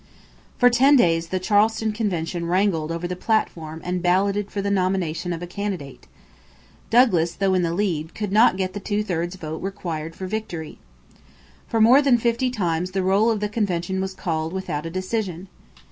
For 0.57 0.71
ten 0.71 0.95
days 0.95 1.27
the 1.27 1.39
Charleston 1.39 1.91
convention 1.91 2.47
wrangled 2.47 2.91
over 2.91 3.07
the 3.07 3.15
platform 3.15 3.81
and 3.85 4.01
balloted 4.01 4.49
for 4.49 4.59
the 4.59 4.71
nomination 4.71 5.31
of 5.31 5.43
a 5.43 5.45
candidate. 5.45 6.07
Douglas, 6.89 7.35
though 7.35 7.53
in 7.53 7.61
the 7.61 7.71
lead, 7.75 8.15
could 8.15 8.31
not 8.31 8.57
get 8.57 8.73
the 8.73 8.79
two 8.79 9.03
thirds 9.03 9.35
vote 9.35 9.61
required 9.61 10.15
for 10.15 10.25
victory. 10.25 10.79
For 11.67 11.79
more 11.79 12.01
than 12.01 12.17
fifty 12.17 12.49
times 12.49 12.93
the 12.93 13.03
roll 13.03 13.29
of 13.29 13.41
the 13.41 13.47
convention 13.47 14.01
was 14.01 14.15
called 14.15 14.53
without 14.53 14.87
a 14.87 14.89
decision. 14.89 15.49